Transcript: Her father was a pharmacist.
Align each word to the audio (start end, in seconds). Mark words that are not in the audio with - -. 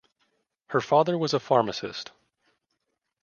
Her 0.69 0.81
father 0.81 1.15
was 1.15 1.31
a 1.35 1.39
pharmacist. 1.39 2.09